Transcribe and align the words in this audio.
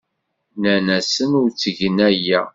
Nnan-asen 0.57 1.31
ur 1.41 1.47
ttgen 1.51 1.97
aya. 2.09 2.41